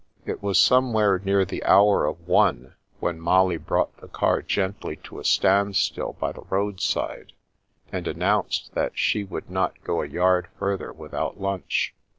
It 0.25 0.41
was 0.41 0.57
somewhere 0.59 1.19
near 1.19 1.45
the 1.45 1.63
hour 1.63 2.07
of 2.07 2.27
one 2.27 2.73
when 2.99 3.21
Molly 3.21 3.57
brought 3.57 3.95
the 3.97 4.07
car 4.07 4.41
gently 4.41 4.97
td 4.97 5.19
a 5.19 5.23
standstill 5.23 6.13
by 6.19 6.31
the 6.31 6.41
roadside, 6.49 7.33
and 7.91 8.07
announced 8.07 8.71
that 8.73 8.97
she 8.97 9.23
would 9.23 9.47
not 9.51 9.83
go 9.83 10.01
a 10.01 10.07
yard 10.07 10.47
further 10.57 10.91
without 10.91 11.39
lunch. 11.39 11.93